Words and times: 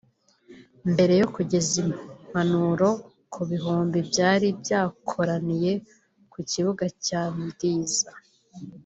Mbere 0.91 1.13
yo 1.21 1.27
kugeza 1.35 1.73
impanuro 1.83 2.89
ku 3.33 3.41
bihumbi 3.49 3.97
byari 4.09 4.47
byakoraniye 4.61 5.71
ku 6.31 6.39
kibuga 6.49 6.85
cya 7.05 7.23
Ndiza 7.45 8.09